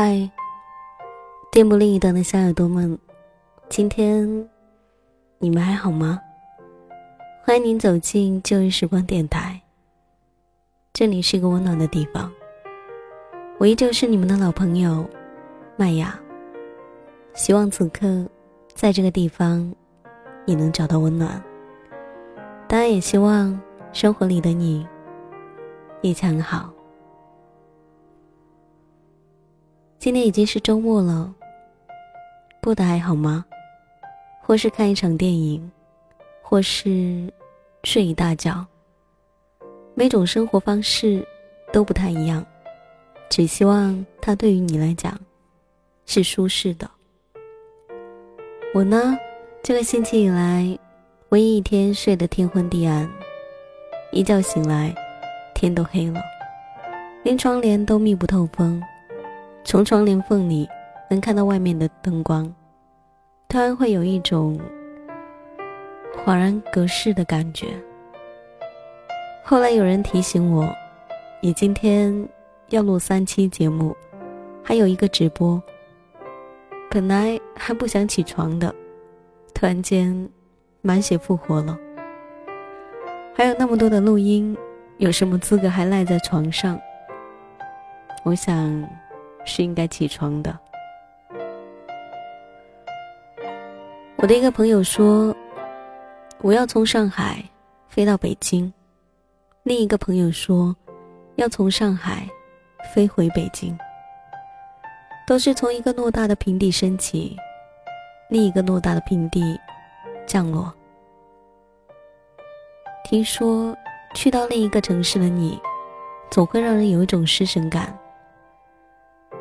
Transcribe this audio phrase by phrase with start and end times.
[0.00, 0.30] 嗨，
[1.50, 2.96] 电波另一端的小耳朵们，
[3.68, 4.48] 今天
[5.38, 6.20] 你们还好吗？
[7.44, 9.60] 欢迎您走进旧日时光电台。
[10.92, 12.32] 这里是一个温暖的地方，
[13.58, 15.04] 我依旧是你们的老朋友
[15.76, 16.16] 麦雅。
[17.34, 18.24] 希望此刻
[18.72, 19.74] 在这个地方，
[20.44, 21.42] 你能找到温暖。
[22.68, 23.60] 当然，也希望
[23.92, 24.86] 生活里的你
[26.02, 26.72] 一切很好。
[29.98, 31.34] 今天已经是周末了，
[32.62, 33.44] 过得还好吗？
[34.40, 35.68] 或是看一场电影，
[36.40, 37.28] 或是
[37.82, 38.64] 睡一大觉。
[39.94, 41.26] 每种生活方式
[41.72, 42.46] 都不太一样，
[43.28, 45.18] 只希望它对于你来讲
[46.06, 46.88] 是舒适的。
[48.72, 49.18] 我呢，
[49.64, 50.78] 这个星期以来，
[51.30, 53.10] 唯一一天睡得天昏地暗，
[54.12, 54.94] 一觉醒来，
[55.56, 56.22] 天都黑了，
[57.24, 58.80] 连窗帘都密不透风。
[59.68, 60.66] 从窗帘缝里
[61.10, 62.50] 能看到外面的灯光，
[63.50, 64.58] 突然会有一种
[66.24, 67.66] 恍然隔世的感觉。
[69.44, 70.66] 后来有人提醒我，
[71.42, 72.26] 你今天
[72.70, 73.94] 要录三期节目，
[74.64, 75.62] 还有一个直播。
[76.90, 78.74] 本来还不想起床的，
[79.52, 80.30] 突然间
[80.80, 81.78] 满血复活了。
[83.34, 84.56] 还有那么多的录音，
[84.96, 86.80] 有什么资格还赖在床上？
[88.24, 88.88] 我想。
[89.48, 90.56] 是应该起床的。
[94.16, 95.34] 我的一个朋友说，
[96.42, 97.42] 我要从上海
[97.88, 98.70] 飞到北京；
[99.62, 100.76] 另一个朋友说，
[101.36, 102.28] 要从上海
[102.94, 103.76] 飞回北京。
[105.26, 107.36] 都是从一个偌大的平地升起，
[108.30, 109.60] 另一个偌大的平地
[110.26, 110.72] 降落。
[113.04, 113.76] 听说
[114.14, 115.60] 去到另一个城市的你，
[116.30, 117.96] 总会让人有一种失神感。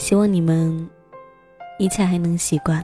[0.00, 0.88] 希望你们
[1.78, 2.82] 一切还能习惯。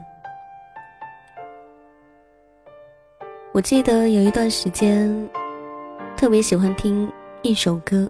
[3.51, 5.27] 我记得有一段时间，
[6.15, 7.11] 特别喜欢听
[7.41, 8.07] 一首歌，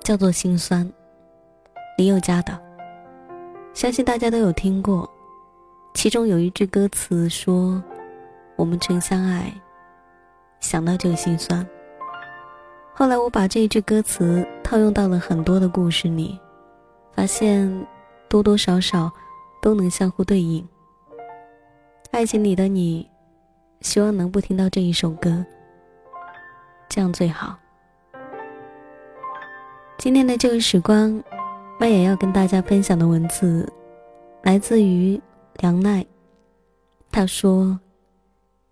[0.00, 0.84] 叫做《心酸》，
[1.96, 2.56] 李宥嘉的，
[3.72, 5.10] 相信大家都有听过。
[5.94, 7.82] 其中有一句歌词说
[8.56, 9.50] ：“我们曾相爱，
[10.60, 11.66] 想到就心酸。”
[12.92, 16.38] 后来我把这一句歌词套用到了很多的故事里，
[17.14, 17.72] 发现。
[18.32, 19.12] 多多少少
[19.60, 20.66] 都能相互对应。
[22.12, 23.06] 爱情里的你，
[23.82, 25.44] 希望能不听到这一首歌，
[26.88, 27.54] 这样最好。
[29.98, 31.22] 今天的这个时光，
[31.78, 33.70] 麦也要跟大家分享的文字，
[34.40, 35.20] 来自于
[35.56, 36.02] 梁奈。
[37.10, 37.78] 他说：“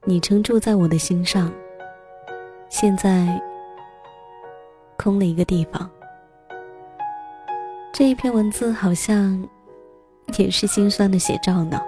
[0.04, 1.52] 你曾住在我的心上，
[2.70, 3.38] 现在
[4.96, 5.88] 空了一个地方。”
[8.00, 9.46] 这一篇文字好像
[10.38, 11.78] 也是心酸的写照呢。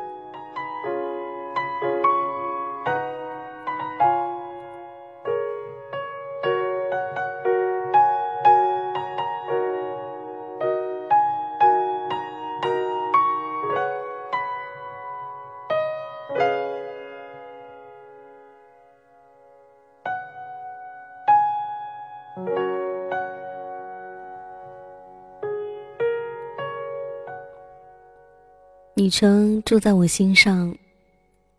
[29.03, 30.73] 你曾住在我心上，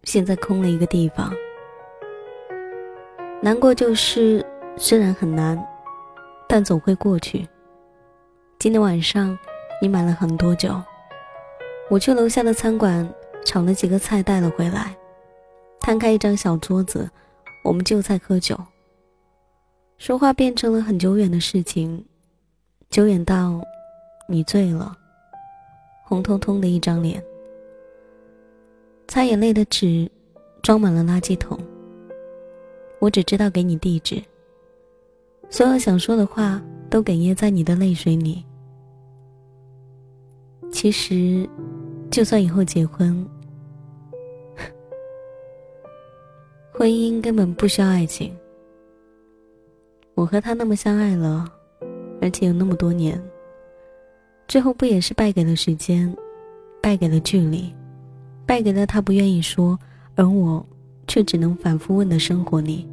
[0.06, 1.30] 现在空了一个地方。
[3.42, 4.46] 难过就是，
[4.78, 5.62] 虽然很难，
[6.48, 7.46] 但总会过去。
[8.60, 9.38] 今天晚上，
[9.82, 10.82] 你买了很多酒，
[11.90, 13.14] 我去楼下的餐馆
[13.44, 14.96] 炒了几个菜带了回来，
[15.82, 17.10] 摊开一张小桌子，
[17.66, 18.58] 我们就菜喝酒。
[19.98, 22.06] 说话变成了很久远的事情，
[22.90, 23.60] 久远到
[24.30, 24.96] 你醉了，
[26.06, 27.22] 红彤彤的一张脸。
[29.08, 30.10] 擦眼泪的纸
[30.62, 31.58] 装满了垃圾桶。
[33.00, 34.22] 我只知道给你地址。
[35.50, 38.44] 所有想说的话都哽咽在你的泪水里。
[40.72, 41.48] 其实，
[42.10, 43.26] 就算以后结婚，
[46.74, 48.36] 婚姻根本不需要爱情。
[50.16, 51.46] 我和他那么相爱了，
[52.22, 53.22] 而且有那么多年，
[54.48, 56.16] 最后不也是败给了时间，
[56.82, 57.72] 败给了距离？
[58.54, 59.80] 败给了他不愿意说，
[60.14, 60.64] 而我
[61.08, 62.88] 却只能反复问的生活里。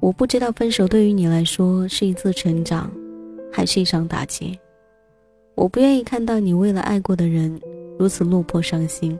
[0.00, 2.90] 我不知道分手对于你来说是一次成长，
[3.50, 4.58] 还是一场打击。
[5.54, 7.58] 我不愿意看到你为了爱过的人
[7.98, 9.18] 如此落魄伤心。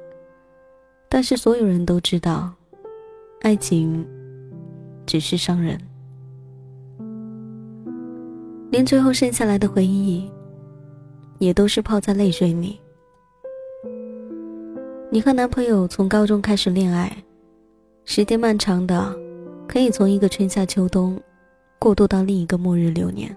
[1.08, 2.52] 但是所有人都知道，
[3.40, 4.06] 爱情
[5.06, 5.80] 只是伤人，
[8.70, 10.30] 连最后剩下来的回忆，
[11.38, 12.78] 也都是泡在泪水里。
[15.12, 17.10] 你和男朋友从高中开始恋爱，
[18.04, 19.12] 时间漫长的，
[19.66, 21.20] 可以从一个春夏秋冬，
[21.80, 23.36] 过渡到另一个末日流年。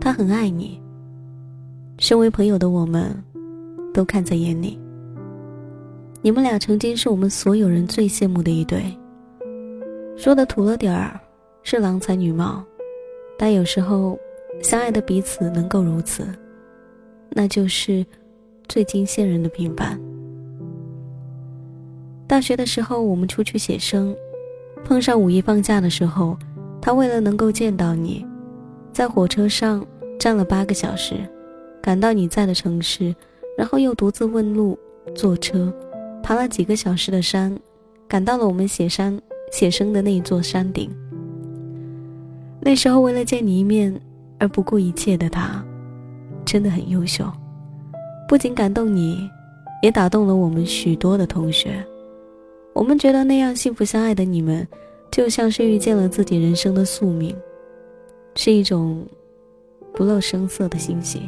[0.00, 0.80] 他很爱你，
[1.98, 3.12] 身为朋友的我们，
[3.92, 4.78] 都看在眼里。
[6.22, 8.84] 你们俩曾经是我们所有人最羡慕的一对。
[10.16, 11.18] 说的土了点儿，
[11.64, 12.64] 是郎才女貌，
[13.36, 14.16] 但有时候，
[14.62, 16.24] 相爱的彼此能够如此，
[17.30, 18.06] 那就是
[18.68, 19.98] 最惊羡人的平凡。
[22.26, 24.14] 大学的时候，我们出去写生，
[24.84, 26.36] 碰上五一放假的时候，
[26.80, 28.26] 他为了能够见到你，
[28.92, 29.84] 在火车上
[30.18, 31.14] 站了八个小时，
[31.80, 33.14] 赶到你在的城市，
[33.56, 34.78] 然后又独自问路，
[35.14, 35.72] 坐车，
[36.22, 37.58] 爬了几个小时的山，
[38.06, 39.18] 赶到了我们写山。
[39.50, 40.90] 写生的那一座山顶。
[42.60, 43.98] 那时候为了见你一面
[44.38, 45.64] 而不顾一切的他，
[46.44, 47.24] 真的很优秀，
[48.28, 49.26] 不仅感动你，
[49.80, 51.82] 也打动了我们许多的同学。
[52.74, 54.68] 我们觉得那样幸福相爱的你们，
[55.10, 57.34] 就像是遇见了自己人生的宿命，
[58.34, 59.02] 是一种
[59.94, 61.22] 不露声色的欣喜。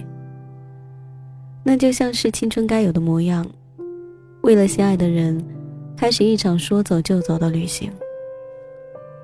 [1.65, 3.47] 那就像是青春该有的模样，
[4.43, 5.43] 为了心爱的人，
[5.97, 7.91] 开始一场说走就走的旅行。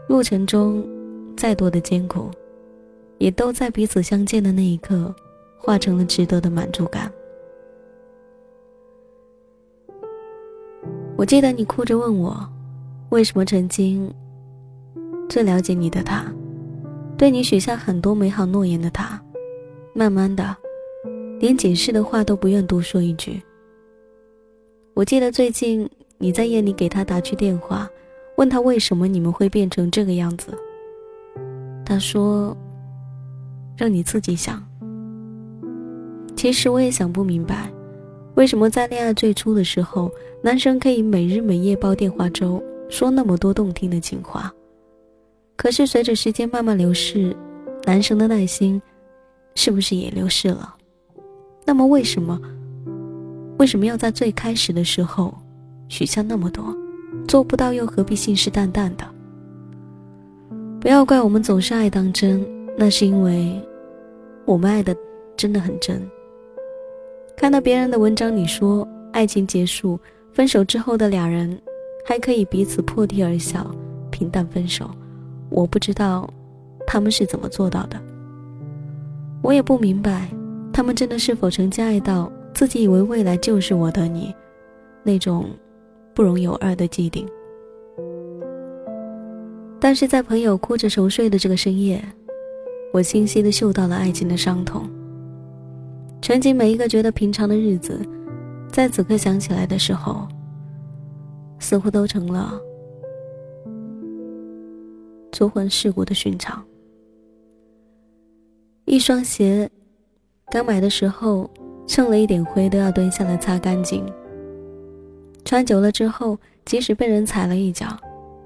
[0.09, 0.83] 路程中，
[1.37, 2.31] 再多的艰苦，
[3.19, 5.15] 也都在彼此相见的那一刻，
[5.59, 7.13] 化成了值得的满足感。
[11.17, 12.49] 我记得你哭着问我，
[13.09, 14.13] 为什么曾经
[15.29, 16.25] 最了解你的他，
[17.17, 19.21] 对你许下很多美好诺言的他，
[19.95, 20.57] 慢慢的，
[21.41, 23.43] 连解释的话都不愿多说一句。
[24.95, 27.89] 我记得最近你在夜里给他打去电话。
[28.37, 30.53] 问他为什么你们会变成这个样子？
[31.87, 32.55] 他说
[33.79, 34.63] ：“让你自己想。”
[36.37, 37.73] 其实我也想不明白，
[38.37, 40.13] 为什么在恋爱最初的时候，
[40.43, 44.53] 男生可以每日每夜煲电话粥，说那么多动听的情话，
[45.57, 47.35] 可是随着时间慢慢流逝，
[47.85, 48.81] 男生的耐心
[49.55, 50.75] 是不是也流逝了？
[51.65, 52.39] 那么为什么，
[53.59, 55.35] 为什么要在最开始的时候
[55.89, 56.77] 许下那么多？
[57.27, 59.05] 做不到又何必信誓旦旦的？
[60.79, 62.47] 不要怪我们总是爱当真，
[62.77, 63.59] 那是因为
[64.45, 64.95] 我们爱的
[65.39, 66.07] 真的很真。
[67.37, 69.99] 看到别人的文章里说，爱情结束、
[70.33, 71.57] 分手之后的俩人
[72.05, 73.71] 还可以彼此破涕而笑，
[74.11, 74.91] 平淡分手。
[75.51, 76.29] 我不知道
[76.87, 78.01] 他们是怎么做到的，
[79.43, 80.29] 我也不明白
[80.73, 84.35] 他们真的是否曾经爱到自己以为未来就是我的你
[85.05, 85.47] 那种。
[86.15, 87.29] 不容有二的既定，
[89.79, 92.03] 但是在朋友哭着熟睡的这个深夜，
[92.91, 94.89] 我清晰的嗅到了爱情的伤痛。
[96.23, 98.01] 曾经每一个觉得平常的日子，
[98.69, 100.27] 在此刻想起来的时候，
[101.61, 102.61] 似乎都成了
[105.31, 106.65] 足魂世故的寻常。
[108.87, 109.71] 一双鞋，
[110.51, 111.49] 刚买的时候
[111.87, 114.05] 蹭了一点灰都要蹲下来擦干净。
[115.45, 117.87] 穿久了之后，即使被人踩了一脚，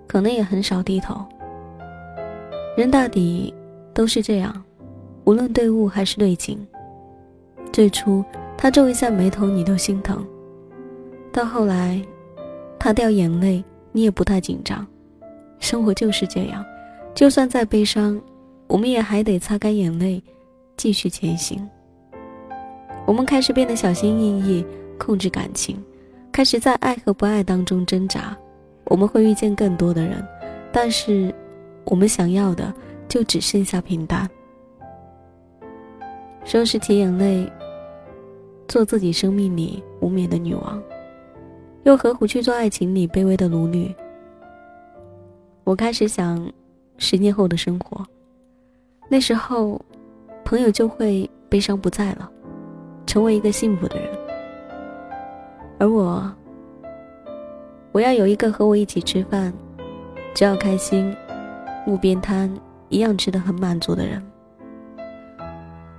[0.07, 1.25] 可能也很少低头。
[2.77, 3.55] 人大抵
[3.95, 4.63] 都是这样，
[5.25, 6.67] 无论对物还是对情。
[7.73, 8.25] 最初
[8.57, 10.17] 他皱一下眉头，你都心疼；
[11.33, 12.03] 到后来，
[12.79, 13.63] 他掉眼泪，
[13.93, 14.87] 你也不太紧张。
[15.59, 16.65] 生活就是这样，
[17.15, 18.21] 就算再悲伤，
[18.67, 20.23] 我们也还得擦干眼泪，
[20.77, 21.69] 继续前行。
[23.07, 24.65] 我们开始变得小心翼翼，
[24.99, 25.83] 控制感情。
[26.33, 28.37] 开始在爱和不爱当中挣扎，
[28.85, 30.25] 我们会遇见更多的人，
[30.73, 31.35] 但是
[31.85, 32.73] 我们想要的
[33.09, 34.29] 就只剩下平淡。
[36.45, 37.51] 收拾起眼泪，
[38.71, 40.81] 做自己生命里无冕的女王，
[41.83, 43.93] 又何苦去做爱情里卑微的奴隶？
[45.65, 46.49] 我开始想，
[46.97, 48.07] 十年后的生活，
[49.09, 49.81] 那时候，
[50.45, 52.31] 朋友就会悲伤不在了，
[53.07, 54.09] 成为一个幸福的人。
[55.81, 56.33] 而我，
[57.91, 59.53] 我要有一个和我一起吃饭，
[60.33, 61.13] 只要开心，
[61.89, 62.49] 路边摊
[62.89, 64.23] 一样吃得很满足的人。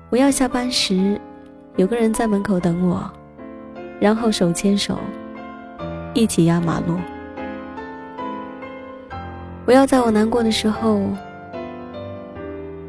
[0.09, 1.19] 我要下班时，
[1.77, 3.09] 有个人在门口等我，
[3.99, 4.97] 然后手牵手，
[6.13, 6.97] 一起压马路。
[9.65, 11.01] 不要在我难过的时候，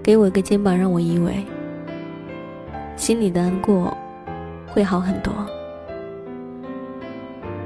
[0.03, 1.45] 给我一个肩膀让我依偎，
[2.97, 3.97] 心里的难过
[4.67, 5.33] 会好很多。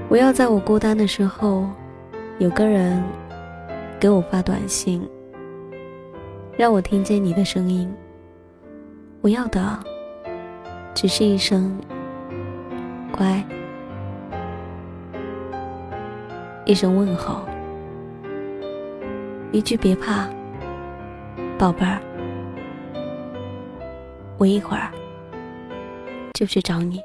[0.08, 1.66] 不要在我孤单的时候，
[2.38, 3.02] 有个人
[3.98, 5.02] 给我发短信，
[6.58, 7.92] 让我听见你的声音。
[9.22, 9.78] 我要的
[10.96, 11.78] 只是一声
[13.12, 13.44] “乖”，
[16.64, 17.46] 一声问候，
[19.52, 20.26] 一句“别怕，
[21.58, 22.00] 宝贝儿”，
[24.38, 24.90] 我一会儿
[26.32, 27.02] 就去找你。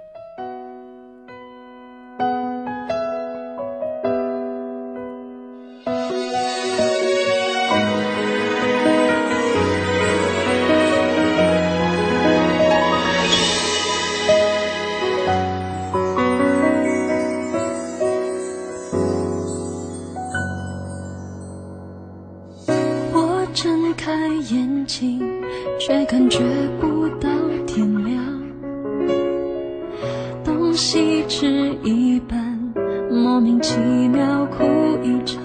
[33.32, 33.78] 莫名其
[34.10, 34.66] 妙哭
[35.02, 35.42] 一场。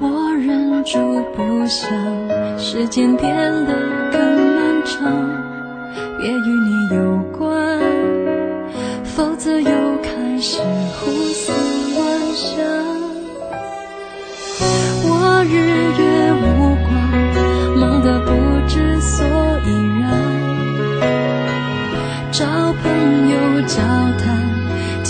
[0.00, 0.98] 我忍住
[1.36, 1.90] 不想，
[2.58, 3.74] 时间变得
[4.10, 4.18] 更
[4.56, 5.12] 漫长，
[6.18, 7.78] 别与你有关，
[9.04, 9.70] 否则又
[10.02, 10.62] 开始
[10.98, 11.52] 胡思
[11.96, 12.00] 乱
[12.32, 12.64] 想。
[15.04, 15.52] 我日
[16.00, 16.88] 月无光。
[18.02, 18.32] 的不
[18.66, 19.24] 知所
[19.66, 19.68] 以
[20.00, 20.10] 然，
[22.32, 22.46] 找
[22.82, 23.34] 朋友
[23.66, 23.76] 交
[24.18, 24.24] 谈，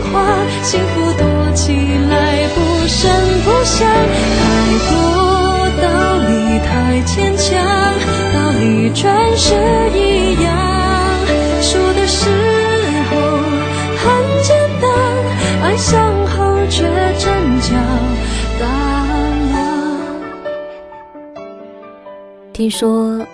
[0.00, 0.24] 话，
[0.62, 3.10] 幸福躲起来不声
[3.44, 3.88] 不响，
[4.40, 4.42] 太
[4.90, 4.92] 多
[5.80, 5.84] 道
[6.26, 6.30] 理
[6.64, 6.68] 太
[7.06, 7.48] 牵强，
[8.32, 9.54] 道理全是
[9.94, 10.48] 一样，
[11.60, 12.28] 说的时
[13.10, 13.12] 候
[13.98, 14.02] 很
[14.42, 14.48] 简
[14.80, 14.84] 单，
[15.62, 16.36] 爱上后
[16.68, 16.82] 却
[17.18, 17.68] 真叫
[18.58, 18.62] 大
[19.52, 19.54] 了。
[22.52, 23.26] 听说。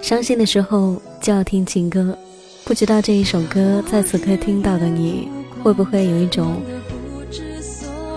[0.00, 2.16] 伤心的时候就要听情歌，
[2.64, 5.28] 不知道这一首歌在此刻听到的你
[5.68, 6.62] 会不会有一种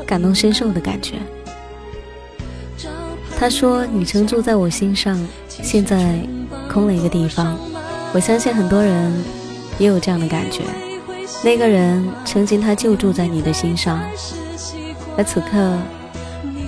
[0.07, 1.15] 感同身受的感觉？
[3.37, 6.21] 他说：“你曾住在我心上，现在
[6.71, 7.59] 空了一个地方。”
[8.15, 9.11] 我相信很多人
[9.77, 10.61] 也有这样的感觉。
[11.43, 13.99] 那个人曾经他就住在你的心上，
[15.17, 15.77] 而此刻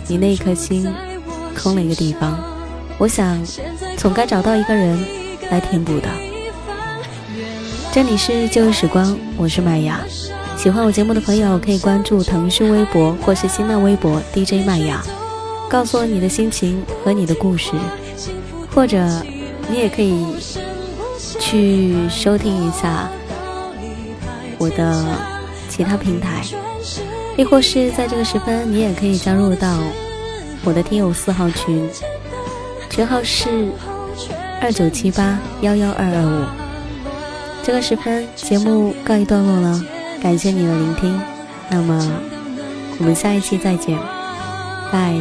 [0.10, 0.94] 你那一颗心
[1.56, 2.38] 空了一个地方。
[2.98, 3.42] 我想。
[3.96, 5.00] 总该找到一个人
[5.50, 6.10] 来填补的。
[7.94, 10.02] 这里是旧时光，我是麦芽。
[10.64, 15.04] 喜欢我节目的朋友可以关注腾讯微博或是新浪微博 DJ 麦雅，
[15.70, 17.74] 告诉我你的心情和你的故事，
[18.74, 19.06] 或者
[19.70, 20.26] 你也可以
[21.38, 23.10] 去收听一下
[24.58, 25.06] 我的
[25.68, 26.42] 其他平台，
[27.36, 29.78] 亦或是在这个时分，你也可以加入到
[30.64, 31.90] 我的听友四号群。
[32.90, 33.68] 群号是
[34.62, 36.46] 二九七八幺幺二二五。
[37.62, 39.84] 这个时分，节目告一段落了，
[40.24, 41.22] 感谢你的聆听。
[41.70, 42.12] 那么，
[42.98, 44.00] 我们下一期再见，
[44.90, 45.14] 拜。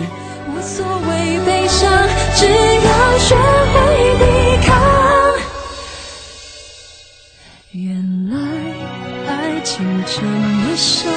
[0.47, 1.91] 无所谓悲伤，
[2.37, 4.25] 只要学会抵
[4.65, 4.71] 抗。
[7.73, 8.37] 原来
[9.27, 11.13] 爱情这么伤，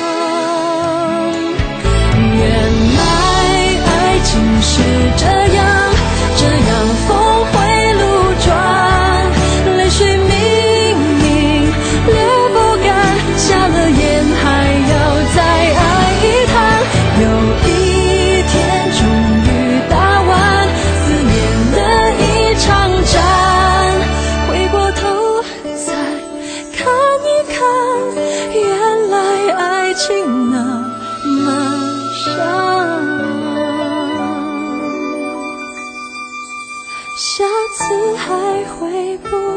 [37.87, 39.54] 次还会不